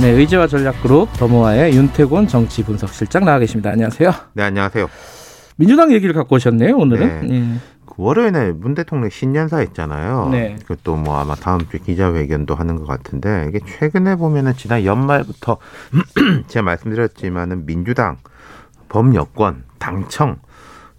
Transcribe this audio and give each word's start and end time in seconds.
네, 0.00 0.10
의제와 0.10 0.46
전략그룹 0.46 1.14
더모아의 1.14 1.74
윤태곤 1.74 2.28
정치 2.28 2.62
분석실장 2.62 3.24
나와 3.24 3.38
계십니다. 3.38 3.70
안녕하세요. 3.70 4.10
네, 4.34 4.42
안녕하세요. 4.42 4.88
민주당 5.56 5.90
얘기를 5.90 6.14
갖고 6.14 6.36
오셨네요, 6.36 6.76
오늘은. 6.76 7.26
네. 7.26 7.34
예. 7.34 7.44
그 7.86 7.94
월요일에 7.96 8.52
문 8.52 8.74
대통령 8.74 9.08
신년사 9.08 9.62
있잖아요. 9.62 10.28
네. 10.30 10.56
그것도 10.66 10.96
뭐 10.96 11.18
아마 11.18 11.34
다음 11.34 11.60
주 11.70 11.78
기자회견도 11.78 12.54
하는 12.54 12.76
것 12.76 12.86
같은데 12.86 13.46
이게 13.48 13.60
최근에 13.66 14.16
보면은 14.16 14.52
지난 14.54 14.84
연말부터 14.84 15.56
제가 16.46 16.62
말씀드렸지만은 16.62 17.64
민주당 17.64 18.18
범여권 18.90 19.64
당청 19.78 20.36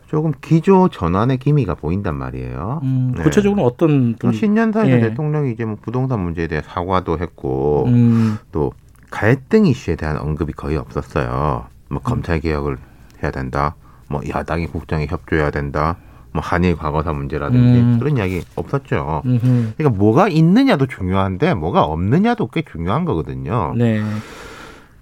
조금 0.08 0.32
기조 0.42 0.90
전환의 0.90 1.38
기미가 1.38 1.76
보인단 1.76 2.16
말이에요. 2.16 2.80
음, 2.82 3.14
네. 3.16 3.24
구체적으로 3.24 3.64
어떤 3.64 4.16
분? 4.16 4.34
신년사에서 4.34 4.90
예. 4.90 5.00
대통령이 5.02 5.52
이제 5.52 5.66
뭐 5.66 5.78
부동산 5.80 6.22
문제에 6.22 6.48
대해 6.48 6.62
사과도 6.66 7.20
했고 7.20 7.86
음, 7.88 8.38
또 8.52 8.72
갈등 9.10 9.66
이슈에 9.66 9.96
대한 9.96 10.18
언급이 10.18 10.54
거의 10.54 10.78
없었어요. 10.78 11.68
뭐 11.90 12.02
검찰 12.02 12.40
개혁을 12.40 12.78
해야 13.24 13.32
된다. 13.32 13.76
뭐 14.10 14.22
야당이 14.28 14.68
국정에 14.68 15.08
협조해야 15.08 15.52
된다. 15.52 15.98
뭐 16.32 16.42
한일 16.42 16.76
과거사 16.76 17.14
문제라든지 17.14 17.80
음. 17.80 18.00
그런 18.00 18.18
이야기 18.18 18.44
없었죠. 18.56 19.24
음흠. 19.26 19.74
그러니까 19.78 19.90
뭐가 19.98 20.28
있느냐도 20.28 20.86
중요한데 20.86 21.54
뭐가 21.56 21.84
없느냐도 21.84 22.48
꽤 22.48 22.62
중요한 22.62 23.06
거거든요. 23.06 23.74
네. 23.76 24.04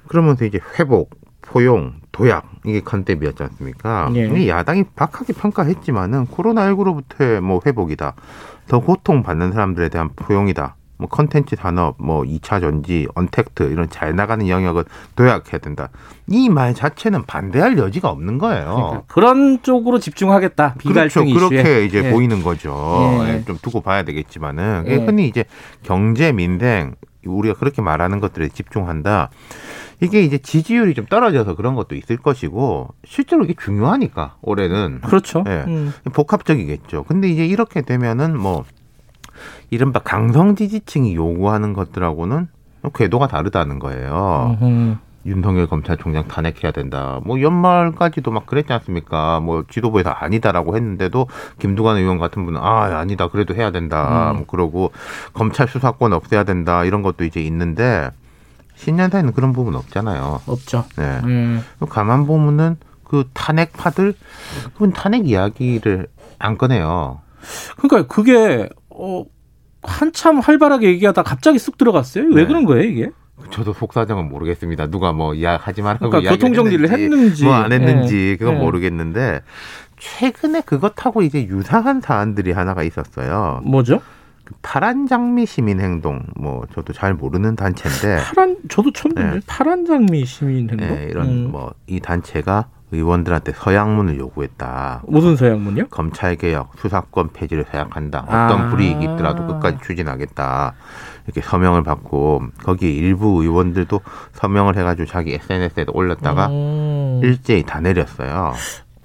그러면서 0.08 0.45
이제 0.45 0.59
회복, 0.78 1.09
포용, 1.42 1.95
도약 2.11 2.50
이게 2.66 2.80
컨셉이었지 2.80 3.44
않습니까? 3.44 4.09
예. 4.16 4.28
이 4.28 4.48
야당이 4.48 4.86
박하게 4.95 5.33
평가했지만은 5.33 6.28
코로나19로부터의 6.28 7.42
뭐 7.42 7.59
회복이다. 7.66 8.14
더 8.67 8.80
고통받는 8.80 9.52
사람들에 9.52 9.89
대한 9.89 10.09
포용이다. 10.16 10.76
뭐 10.98 11.10
컨텐츠 11.10 11.56
산업, 11.58 11.96
뭐 12.00 12.24
2차 12.24 12.62
전지, 12.62 13.08
언택트 13.16 13.64
이런 13.64 13.90
잘 13.90 14.16
나가는 14.16 14.48
영역은 14.48 14.84
도약해야 15.16 15.60
된다. 15.60 15.90
이 16.28 16.50
말 16.50 16.74
자체는 16.74 17.24
반대할 17.26 17.78
여지가 17.78 18.10
없는 18.10 18.38
거예요. 18.38 18.76
그러니까 18.76 19.04
그런 19.08 19.62
쪽으로 19.62 20.00
집중하겠다. 20.00 20.76
비갈등 20.76 21.22
어. 21.22 21.26
그렇죠. 21.26 21.54
이슈에. 21.54 21.64
그렇게 21.64 21.86
이제 21.86 22.04
예. 22.06 22.12
보이는 22.12 22.42
거죠. 22.44 23.23
예. 23.26 23.34
예, 23.36 23.46
좀 23.46 23.58
두고 23.62 23.82
봐야 23.82 24.04
되겠지만은 24.04 24.86
예. 24.88 24.96
흔히 24.96 25.28
이제 25.28 25.44
경제 25.84 26.32
민생 26.32 26.96
우리가 27.26 27.56
그렇게 27.56 27.82
말하는 27.82 28.20
것들에 28.20 28.50
집중한다. 28.50 29.30
이게 30.02 30.22
이제 30.22 30.38
지지율이 30.38 30.94
좀 30.94 31.06
떨어져서 31.06 31.56
그런 31.56 31.73
것도 31.76 31.96
있을 31.96 32.18
것이고 32.18 32.90
실제로 33.06 33.44
이게 33.46 33.54
중요하니까 33.60 34.36
올해는 34.42 35.02
그렇죠. 35.02 35.44
예. 35.48 35.64
음. 35.68 35.94
복합적이겠죠. 36.14 37.04
근데 37.04 37.28
이제 37.30 37.46
이렇게 37.46 37.82
되면은 37.82 38.38
뭐 38.38 38.64
이른바 39.70 40.00
강성 40.00 40.56
지지층이 40.56 41.16
요구하는 41.16 41.74
것들하고는 41.74 42.48
궤도가 42.94 43.28
다르다는 43.28 43.80
거예요. 43.80 44.58
음흠. 44.62 44.98
윤석열 45.26 45.66
검찰총장 45.68 46.28
탄핵해야 46.28 46.72
된다. 46.72 47.20
뭐 47.24 47.42
연말까지도 47.42 48.30
막 48.30 48.46
그랬지 48.46 48.72
않습니까? 48.73 49.39
뭐 49.39 49.64
지도부에서 49.67 50.11
아니다라고 50.11 50.76
했는데도 50.76 51.28
김두관 51.60 51.98
의원 51.98 52.20
같은 52.20 52.45
분은 52.45 52.61
아 52.61 53.00
아니다 53.00 53.28
그래도 53.28 53.55
해야 53.55 53.72
된다. 53.72 54.32
음. 54.32 54.38
뭐 54.38 54.45
그러고 54.45 54.92
검찰 55.34 55.67
수사권 55.67 56.14
없애야 56.14 56.44
된다 56.44 56.86
이런 56.86 57.02
것도 57.02 57.23
이제 57.26 57.42
있는데 57.42 58.11
신년사에는 58.76 59.34
그런 59.34 59.52
부분 59.52 59.76
없잖아요. 59.76 60.42
없죠. 60.45 60.86
네. 60.98 61.22
음. 61.23 61.64
가만 61.89 62.28
보면은 62.28 62.78
그 63.04 63.30
탄핵파들 63.34 64.14
그분 64.73 64.92
탄핵 64.92 65.28
이야기를 65.28 66.08
안 66.38 66.58
꺼내요. 66.58 67.22
그러니까 67.78 68.14
그게 68.14 68.70
어 68.89 69.23
한참 69.90 70.40
활발하게 70.40 70.88
얘기하다 70.88 71.23
갑자기 71.23 71.60
쑥 71.60 71.78
들어갔어요. 71.78 72.26
왜 72.30 72.42
네. 72.44 72.48
그런 72.48 72.66
거예요, 72.66 72.84
이게? 72.90 73.10
저도 73.52 73.73
속사정은 73.73 74.30
모르겠습니다. 74.30 74.88
누가 74.88 75.12
뭐 75.12 75.34
이야기하지 75.34 75.82
말라고 75.82 76.10
그러니까 76.10 76.32
교통 76.32 76.54
정리를 76.54 76.90
했는지, 76.90 77.44
뭐 77.44 77.54
안 77.56 77.72
했는지 77.72 78.30
예. 78.32 78.36
그건 78.38 78.56
예. 78.56 78.60
모르겠는데 78.60 79.42
최근에 79.98 80.62
그것하고 80.62 81.22
이제 81.22 81.46
유사한 81.46 82.02
사안들이 82.02 82.52
하나가 82.52 82.84
있었어요. 82.84 83.62
뭐죠? 83.66 84.02
그 84.46 84.54
파란 84.62 85.08
장미 85.08 85.46
시민 85.46 85.80
행동 85.82 86.22
뭐 86.36 86.66
저도 86.73 86.94
잘 86.94 87.14
모르는 87.14 87.56
단체인데 87.56 88.23
파란 88.23 88.58
저도 88.70 88.92
처음 88.94 89.14
듣네. 89.16 89.32
네. 89.32 89.40
파란 89.48 89.86
장미 89.86 90.26
시민 90.26 90.70
행동. 90.70 90.88
예, 90.98 91.08
이런 91.10 91.28
음. 91.28 91.52
뭐이 91.52 92.00
단체가 92.02 92.67
의원들한테 92.92 93.54
서양문을 93.54 94.18
요구했다. 94.20 95.04
무슨 95.08 95.36
서양문이요? 95.36 95.88
검찰 95.88 96.36
개혁, 96.36 96.73
수사권 96.78 97.30
폐지를 97.34 97.66
생각한다. 97.70 98.26
아. 98.28 98.46
어떤 98.46 98.70
불이익이 98.70 99.04
있더라도 99.04 99.48
끝까지 99.48 99.78
추진하겠다. 99.84 100.73
이렇게 101.26 101.42
서명을 101.42 101.84
받고 101.84 102.44
거기에 102.64 102.92
일부 102.92 103.42
의원들도 103.42 104.00
서명을 104.34 104.78
해가지고 104.78 105.08
자기 105.08 105.34
SNS에도 105.34 105.92
올렸다가 105.94 106.48
음. 106.48 107.20
일제히 107.23 107.64
다 107.64 107.80
내렸어요. 107.80 108.54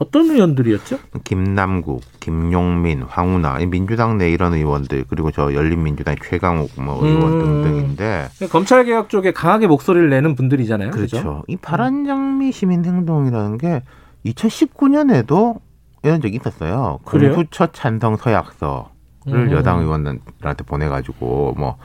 어떤 0.00 0.30
의원들이었죠? 0.30 0.98
김남국, 1.24 2.00
김용민, 2.20 3.02
황운하, 3.02 3.60
이 3.60 3.66
민주당 3.66 4.16
내 4.16 4.30
이런 4.30 4.54
의원들 4.54 5.04
그리고 5.10 5.30
저 5.30 5.52
열린민주당 5.52 6.16
최강욱 6.24 6.70
뭐 6.80 7.04
의원 7.04 7.32
음. 7.34 7.38
등등인데 7.62 8.28
검찰 8.50 8.86
개혁 8.86 9.10
쪽에 9.10 9.32
강하게 9.32 9.66
목소리를 9.66 10.08
내는 10.08 10.36
분들이잖아요. 10.36 10.90
그렇죠. 10.92 11.16
그죠? 11.18 11.44
이 11.48 11.56
파란 11.56 12.06
장미 12.06 12.50
시민 12.50 12.82
행동이라는 12.82 13.58
게 13.58 13.82
2019년에도 14.24 15.60
이런 16.02 16.22
적이 16.22 16.36
있었어요. 16.36 17.00
그래요? 17.04 17.34
공수처 17.34 17.66
찬성 17.66 18.16
서약서를 18.16 18.86
음. 19.26 19.52
여당 19.52 19.80
의원들한테 19.80 20.64
보내가지고 20.64 21.56
뭐 21.58 21.76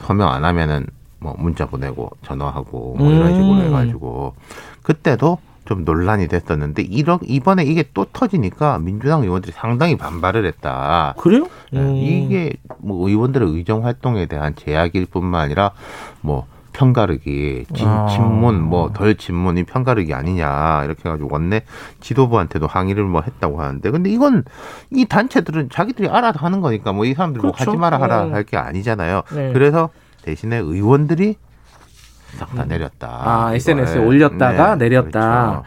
서명 0.00 0.30
안 0.30 0.44
하면은 0.44 0.84
뭐 1.20 1.36
문자 1.38 1.64
보내고 1.66 2.10
전화하고 2.22 2.96
뭐 2.98 3.12
이런 3.12 3.32
식으로 3.32 3.52
음. 3.52 3.60
해가지고 3.60 4.34
그때도 4.82 5.38
좀 5.66 5.84
논란이 5.84 6.28
됐었는데 6.28 6.82
이러, 6.82 7.18
이번에 7.22 7.64
이게 7.64 7.84
또 7.92 8.06
터지니까 8.12 8.78
민주당 8.78 9.22
의원들이 9.22 9.52
상당히 9.52 9.96
반발을 9.96 10.46
했다. 10.46 11.14
그래요? 11.18 11.46
네, 11.72 11.80
음. 11.80 11.96
이게 11.96 12.54
뭐 12.78 13.08
의원들의 13.08 13.48
의정 13.50 13.84
활동에 13.84 14.26
대한 14.26 14.54
제약일 14.56 15.06
뿐만 15.06 15.42
아니라 15.42 15.72
뭐 16.22 16.46
편가르기, 16.72 17.64
진, 17.74 17.88
아. 17.88 18.06
친문, 18.06 18.60
뭐 18.60 18.90
덜 18.92 19.16
친문 19.16 19.56
이 19.56 19.64
편가르기 19.64 20.12
아니냐 20.12 20.84
이렇게 20.84 21.00
해가지고 21.06 21.28
원내 21.32 21.62
지도부한테도 22.00 22.66
항의를 22.66 23.02
뭐 23.04 23.22
했다고 23.22 23.60
하는데 23.62 23.90
근데 23.90 24.10
이건 24.10 24.44
이 24.92 25.06
단체들은 25.06 25.70
자기들이 25.70 26.08
알아서 26.08 26.38
하는 26.40 26.60
거니까 26.60 26.92
뭐 26.92 27.06
이 27.06 27.14
사람들 27.14 27.40
뭐 27.40 27.52
그렇죠. 27.52 27.70
하지 27.70 27.78
마라 27.78 28.00
하라 28.00 28.24
어. 28.24 28.30
할게 28.30 28.56
아니잖아요. 28.58 29.22
네. 29.34 29.52
그래서 29.54 29.88
대신에 30.22 30.56
의원들이 30.58 31.36
싹다 32.36 32.64
내렸다. 32.64 33.08
아, 33.08 33.54
SNS에 33.54 33.96
이걸. 33.96 34.06
올렸다가 34.06 34.76
네, 34.76 34.88
내렸다. 34.88 35.62
그렇죠. 35.62 35.64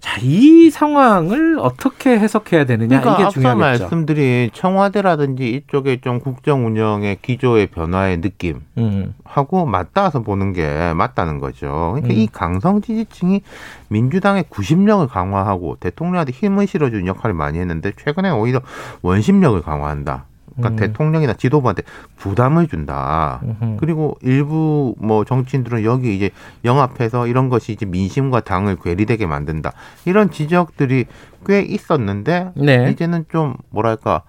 자, 0.00 0.18
이 0.22 0.70
상황을 0.70 1.58
어떻게 1.60 2.18
해석해야 2.18 2.64
되느냐 2.64 3.00
그러니까 3.00 3.22
이게 3.22 3.30
중요하겠죠. 3.32 3.84
말씀드린 3.84 4.50
청와대라든지 4.54 5.50
이쪽에 5.50 6.00
좀 6.00 6.20
국정 6.20 6.66
운영의 6.66 7.18
기조의 7.20 7.66
변화의 7.66 8.22
느낌 8.22 8.62
음. 8.78 9.14
하고 9.24 9.66
맞닿아서 9.66 10.22
보는 10.22 10.54
게 10.54 10.94
맞다는 10.94 11.38
거죠. 11.38 11.92
그러니까 11.94 12.14
음. 12.14 12.18
이 12.18 12.28
강성 12.32 12.80
지지층이 12.80 13.42
민주당의 13.88 14.46
구심력을 14.48 15.06
강화하고 15.06 15.76
대통령한테 15.78 16.32
힘을 16.32 16.66
실어주는 16.66 17.06
역할을 17.06 17.34
많이 17.34 17.58
했는데 17.58 17.92
최근에 18.02 18.30
오히려 18.30 18.62
원심력을 19.02 19.60
강화한다. 19.60 20.24
그러니까 20.60 20.68
음. 20.68 20.76
대통령이나 20.76 21.34
지도부한테 21.34 21.82
부담을 22.16 22.68
준다. 22.68 23.40
음흠. 23.42 23.76
그리고 23.78 24.16
일부 24.22 24.94
뭐 24.98 25.24
정치인들은 25.24 25.84
여기 25.84 26.14
이제 26.14 26.30
영합해서 26.64 27.26
이런 27.26 27.48
것이 27.48 27.72
이제 27.72 27.86
민심과 27.86 28.40
당을 28.40 28.76
괴리되게 28.76 29.26
만든다. 29.26 29.72
이런 30.04 30.30
지적들이 30.30 31.06
꽤 31.46 31.62
있었는데 31.62 32.52
네. 32.54 32.90
이제는 32.90 33.24
좀 33.30 33.56
뭐랄까 33.70 34.22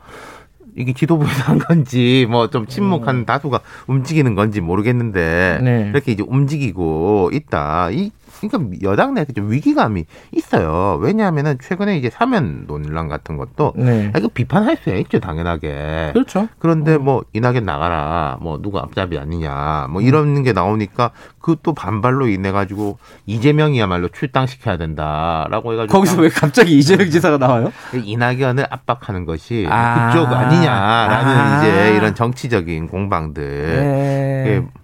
이게 0.75 0.93
지도부에서 0.93 1.43
한 1.43 1.59
건지 1.59 2.25
뭐 2.29 2.47
좀 2.51 2.65
침묵하는 2.67 3.25
다수가 3.25 3.59
움직이는 3.87 4.35
건지 4.35 4.59
모르겠는데 4.61 5.57
음. 5.59 5.65
네. 5.65 5.89
이렇게 5.89 6.11
이제 6.11 6.23
움직이고 6.27 7.29
있다. 7.33 7.89
이 7.91 8.11
그러니까 8.41 8.77
여당 8.81 9.13
내에 9.13 9.25
좀 9.35 9.51
위기감이 9.51 10.05
있어요. 10.31 10.97
왜냐하면은 11.01 11.57
최근에 11.61 11.97
이제 11.97 12.09
사면 12.09 12.63
논란 12.65 13.07
같은 13.07 13.37
것도 13.37 13.73
네. 13.75 14.09
아, 14.13 14.17
이거 14.17 14.29
비판할 14.29 14.77
수 14.77 14.89
있죠 14.95 15.19
당연하게. 15.19 16.11
그렇죠. 16.13 16.47
그런데 16.57 16.97
뭐 16.97 17.23
이낙연 17.33 17.65
나가라 17.65 18.37
뭐 18.41 18.59
누구 18.61 18.79
앞잡이 18.79 19.17
아니냐 19.19 19.85
음. 19.85 19.91
뭐 19.91 20.01
이런 20.01 20.41
게 20.43 20.53
나오니까 20.53 21.11
그 21.39 21.55
또 21.63 21.73
반발로 21.73 22.27
인해 22.27 22.51
가지고 22.51 22.97
이재명이야말로 23.27 24.07
출당시켜야 24.09 24.77
된다라고 24.77 25.73
해가지고 25.73 25.93
거기서 25.93 26.21
왜 26.21 26.29
갑자기 26.29 26.77
이재명 26.77 27.09
지사가 27.09 27.37
나와요? 27.37 27.71
이낙연을 27.93 28.65
압박하는 28.69 29.25
것이 29.25 29.67
아. 29.69 30.11
그쪽 30.11 30.31
아니 30.33 30.60
냐라는 30.63 31.31
아. 31.37 31.59
이제 31.59 31.95
이런 31.95 32.15
정치적인 32.15 32.87
공방들. 32.87 33.43
네. 33.43 34.45
예. 34.47 34.81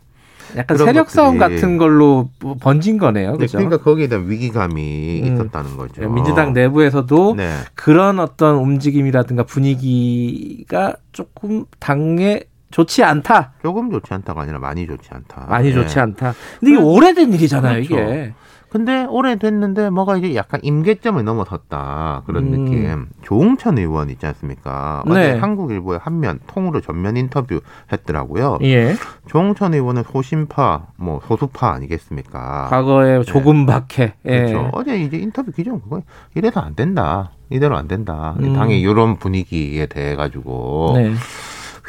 약간 0.55 0.77
세력 0.77 1.09
싸움. 1.09 1.37
같은 1.37 1.77
걸로 1.77 2.29
번진 2.61 2.97
거네요. 2.97 3.33
네, 3.33 3.37
그죠? 3.37 3.57
그러니까 3.57 3.83
거기에 3.83 4.07
대한 4.07 4.29
위기감이 4.29 5.21
음. 5.23 5.33
있었다는 5.33 5.77
거죠. 5.77 6.09
민주당 6.09 6.53
내부에서도 6.53 7.35
네. 7.35 7.51
그런 7.75 8.19
어떤 8.19 8.55
움직임이라든가 8.55 9.43
분위기가 9.43 10.95
조금 11.11 11.65
당에 11.79 12.43
좋지 12.77 13.03
않다. 13.03 13.53
조금 13.63 13.89
좋지 13.89 14.13
않다가 14.13 14.41
아니라 14.43 14.59
많이 14.59 14.85
좋지 14.85 15.09
않다. 15.11 15.47
많이 15.49 15.69
예. 15.69 15.73
좋지 15.73 15.99
않다. 15.99 16.33
근데 16.59 16.71
이게 16.71 16.77
그래- 16.79 16.87
오래된 16.87 17.33
일이잖아요, 17.33 17.83
그렇죠. 17.87 17.95
이게. 18.03 18.33
근데 18.69 19.05
오래됐는데 19.05 19.89
뭐가 19.91 20.17
이제 20.17 20.35
약간 20.35 20.59
임계점을 20.61 21.23
넘어섰다 21.23 22.21
그런 22.27 22.53
음. 22.53 22.65
느낌. 22.65 23.07
조홍천 23.23 23.77
의원 23.79 24.09
있지 24.11 24.25
않습니까? 24.27 25.03
어제 25.07 25.33
네. 25.33 25.39
한국일보에 25.39 25.97
한 26.01 26.19
면 26.19 26.39
통으로 26.47 26.81
전면 26.81 27.17
인터뷰 27.17 27.61
했더라고요. 27.91 28.59
예. 28.63 28.93
조홍천 29.27 29.73
의원은 29.73 30.03
소심파, 30.11 30.87
뭐 30.97 31.19
소수파 31.27 31.71
아니겠습니까? 31.71 32.67
과거에 32.69 33.23
조금 33.23 33.65
박해. 33.65 34.13
예. 34.25 34.37
그렇죠. 34.37 34.69
어제 34.73 34.99
이제 35.01 35.17
인터뷰 35.17 35.51
기준 35.51 35.81
그거 35.81 36.01
이래서 36.35 36.59
안 36.59 36.75
된다. 36.75 37.31
이대로 37.49 37.75
안 37.77 37.87
된다. 37.87 38.35
음. 38.39 38.53
당의 38.53 38.81
이런 38.81 39.15
분위기에 39.17 39.85
대해 39.87 40.15
가지고 40.15 40.91
네. 40.97 41.13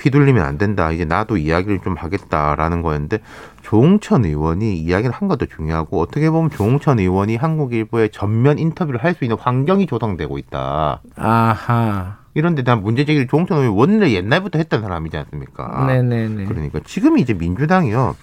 휘둘리면 0.01 0.45
안 0.45 0.59
된다. 0.59 0.91
이제 0.93 1.05
나도 1.05 1.37
이야기를 1.37 1.81
좀 1.81 1.97
하겠다라는 1.97 2.83
거였는데 2.83 3.19
조홍천 3.63 4.25
의원이 4.25 4.79
이야기를 4.79 5.13
한 5.13 5.29
것도 5.29 5.47
중요하고 5.47 6.01
어떻게 6.01 6.31
보면 6.31 6.51
조홍천 6.51 6.99
의원이 6.99 7.37
한국일보에 7.37 8.09
전면 8.09 8.59
인터뷰를 8.59 9.03
할 9.03 9.15
수 9.15 9.25
있는 9.25 9.37
환경이 9.39 9.87
조성되고 9.87 10.39
있다. 10.39 11.01
아하. 11.17 12.19
이런 12.35 12.55
데 12.55 12.63
대한 12.63 12.83
문제 12.83 13.05
제기를 13.05 13.27
조홍천 13.27 13.59
의원이 13.59 13.97
원래 13.97 14.13
옛날부터 14.13 14.59
했던 14.59 14.81
사람이지 14.83 15.17
않습니까? 15.17 15.87
네네네. 15.87 16.45
그러니까 16.45 16.79
지금 16.85 17.19
이제 17.19 17.35
민주당이요. 17.35 18.15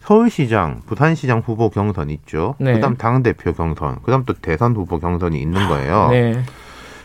서울시장, 0.00 0.80
부산시장 0.86 1.42
후보 1.46 1.70
경선 1.70 2.10
있죠. 2.10 2.56
네. 2.58 2.72
그다음 2.72 2.96
당 2.96 3.22
대표 3.22 3.52
경선, 3.52 4.00
그다음 4.02 4.24
또 4.24 4.32
대선 4.32 4.74
후보 4.74 4.98
경선이 4.98 5.40
있는 5.40 5.68
거예요. 5.68 6.08
네. 6.10 6.42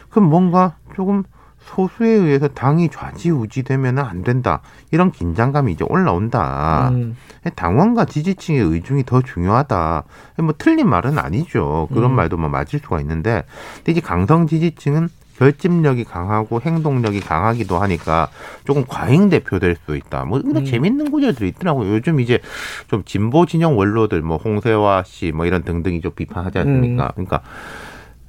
그럼 0.09 0.29
뭔가 0.29 0.77
조금 0.95 1.23
소수에 1.67 2.07
의해서 2.07 2.47
당이 2.47 2.89
좌지우지되면 2.89 3.99
안 3.99 4.23
된다. 4.23 4.61
이런 4.91 5.11
긴장감이 5.11 5.71
이제 5.73 5.85
올라온다. 5.87 6.89
음. 6.93 7.15
당원과 7.55 8.05
지지층의 8.05 8.61
의중이 8.61 9.03
더 9.05 9.21
중요하다. 9.21 10.03
뭐 10.37 10.53
틀린 10.57 10.89
말은 10.89 11.19
아니죠. 11.19 11.87
그런 11.93 12.11
음. 12.11 12.15
말도 12.15 12.37
뭐 12.37 12.49
맞을 12.49 12.79
수가 12.79 12.99
있는데, 13.01 13.43
근데 13.77 13.91
이제 13.91 14.01
강성 14.01 14.47
지지층은 14.47 15.09
결집력이 15.37 16.03
강하고 16.03 16.61
행동력이 16.61 17.19
강하기도 17.19 17.77
하니까 17.77 18.29
조금 18.65 18.85
과잉 18.87 19.29
대표될 19.29 19.75
수 19.85 19.95
있다. 19.95 20.25
뭐 20.25 20.39
이런 20.39 20.57
음. 20.57 20.65
재밌는 20.65 21.11
구절들이 21.11 21.49
있더라고요. 21.49 21.93
요즘 21.93 22.19
이제 22.19 22.39
좀 22.87 23.03
진보 23.05 23.45
진영 23.45 23.77
원로들 23.77 24.21
뭐 24.23 24.37
홍세화 24.37 25.03
씨 25.05 25.31
뭐 25.31 25.45
이런 25.45 25.61
등등이 25.61 26.01
좀 26.01 26.11
비판하지 26.15 26.57
않습니까? 26.57 27.11
그러니까 27.13 27.41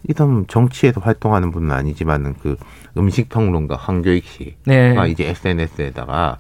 이런 0.05 0.47
정치에서 0.47 1.01
활동하는 1.01 1.51
분은 1.51 1.71
아니지만은 1.71 2.35
그 2.41 2.57
음식 2.97 3.29
평론가 3.29 3.77
황교익 3.77 4.25
씨가 4.25 4.55
네. 4.67 5.11
이제 5.11 5.29
SNS에다가 5.29 6.39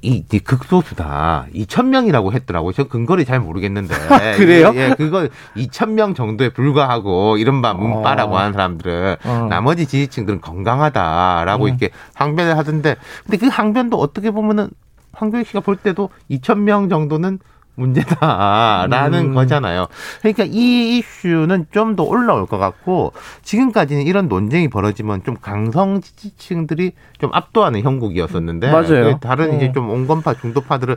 이, 0.00 0.24
이 0.32 0.38
극소수다. 0.38 1.46
2천 1.54 1.86
명이라고 1.88 2.32
했더라고요. 2.32 2.72
저 2.72 2.84
근거를 2.84 3.24
잘 3.24 3.40
모르겠는데. 3.40 3.94
그래요? 4.38 4.72
예, 4.74 4.90
예, 4.90 4.94
그거 4.96 5.28
2천 5.56 5.90
명 5.90 6.14
정도에 6.14 6.48
불과하고 6.48 7.36
이른바 7.36 7.74
문파라고 7.74 8.34
어. 8.34 8.38
하는 8.38 8.52
사람들은 8.52 9.16
어. 9.24 9.46
나머지 9.50 9.86
지지층들은 9.86 10.40
건강하다라고 10.40 11.64
음. 11.64 11.68
이렇게 11.68 11.90
항변을 12.14 12.56
하던데 12.56 12.96
근데 13.24 13.36
그 13.36 13.48
항변도 13.48 13.98
어떻게 13.98 14.30
보면은 14.30 14.70
황교익 15.12 15.46
씨가 15.46 15.60
볼 15.60 15.76
때도 15.76 16.08
2천 16.30 16.60
명 16.60 16.88
정도는 16.88 17.38
문제다라는 17.74 19.30
음. 19.30 19.34
거잖아요. 19.34 19.86
그러니까 20.20 20.44
이 20.44 20.98
이슈는 20.98 21.66
좀 21.70 21.92
더 21.96 22.04
올라올 22.04 22.46
것 22.46 22.56
같고 22.58 23.12
지금까지는 23.42 24.04
이런 24.04 24.28
논쟁이 24.28 24.68
벌어지면 24.68 25.24
좀 25.24 25.36
강성 25.40 26.00
지지층들이 26.00 26.92
좀 27.18 27.30
압도하는 27.34 27.82
형국이었었는데 27.82 28.72
맞아요. 28.72 29.18
다른 29.18 29.50
어. 29.52 29.56
이제 29.56 29.72
좀 29.72 29.90
온건파 29.90 30.34
중도파들은 30.34 30.96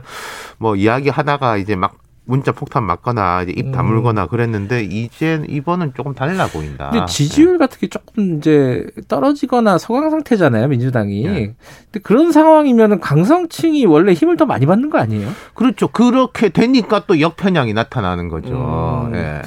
뭐 0.58 0.74
이야기 0.76 1.10
하다가 1.10 1.58
이제 1.58 1.76
막 1.76 1.96
문자 2.26 2.52
폭탄 2.52 2.84
맞거나 2.84 3.42
이제 3.42 3.54
입 3.56 3.72
다물거나 3.72 4.26
그랬는데 4.26 4.82
이제 4.82 5.42
이번은 5.48 5.94
조금 5.96 6.12
달라 6.12 6.46
보인다. 6.48 6.88
음. 6.88 6.90
근데 6.92 7.06
지지율 7.06 7.56
같은 7.56 7.78
게 7.78 7.86
조금 7.86 8.36
이제 8.36 8.86
떨어지거나 9.08 9.78
서강 9.78 10.10
상태잖아요, 10.10 10.68
민주당이. 10.68 11.22
네. 11.22 11.54
근데 11.86 12.00
그런 12.02 12.32
상황이면은 12.32 13.00
강성층이 13.00 13.86
원래 13.86 14.12
힘을 14.12 14.36
더 14.36 14.44
많이 14.44 14.66
받는 14.66 14.90
거 14.90 14.98
아니에요? 14.98 15.30
그렇죠. 15.54 15.88
그렇게 15.88 16.48
되니까 16.48 17.04
또 17.06 17.20
역편향이 17.20 17.72
나타나는 17.72 18.28
거죠. 18.28 19.08
음. 19.08 19.14
예. 19.14 19.42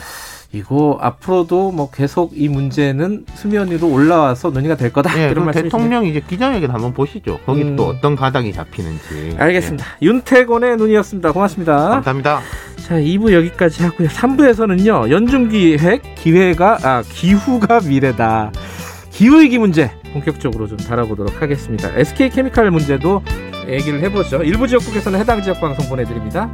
이거 0.52 0.98
앞으로도 1.00 1.72
뭐 1.72 1.92
계속 1.92 2.32
이 2.36 2.50
문제는 2.50 3.26
수면 3.36 3.70
위로 3.70 3.88
올라와서 3.88 4.50
논의가 4.50 4.76
될 4.76 4.92
거다. 4.92 5.20
예, 5.20 5.30
이런. 5.30 5.52
대통령 5.52 6.06
이제 6.06 6.22
기자회견 6.28 6.72
한번 6.72 6.94
보시죠. 6.94 7.40
거기 7.46 7.62
음. 7.62 7.76
또 7.76 7.86
어떤 7.86 8.16
가닥이 8.16 8.52
잡히는지. 8.54 9.36
알겠습니다. 9.38 9.86
윤태곤의 10.02 10.78
눈이었습니다. 10.78 11.30
예. 11.30 11.34
고맙습니다. 11.34 11.90
감사합니다. 11.90 12.42
자, 12.88 12.96
2부 12.96 13.32
여기까지 13.34 13.84
하고요. 13.84 14.08
3부에서는요. 14.08 15.12
연중 15.12 15.50
기획 15.50 16.16
기회가 16.16 16.80
아 16.82 17.04
기후가 17.08 17.82
미래다. 17.82 18.52
기후 19.12 19.42
위기 19.42 19.60
문제 19.60 19.92
본격적으로 20.14 20.68
좀 20.68 20.78
다뤄보도록 20.78 21.42
하겠습니다. 21.42 21.90
SK 21.96 22.30
케미칼 22.30 22.72
문제도 22.72 23.22
얘기를 23.68 24.02
해보죠. 24.02 24.42
일부 24.44 24.68
지역국에서는 24.68 25.20
해당 25.20 25.44
지역 25.44 25.62
방송 25.62 25.88
보내드립니다. 25.88 26.50